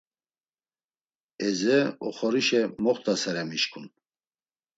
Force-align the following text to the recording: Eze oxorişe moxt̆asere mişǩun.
Eze 1.47 1.79
oxorişe 2.07 2.61
moxt̆asere 2.83 3.43
mişǩun. 3.49 3.85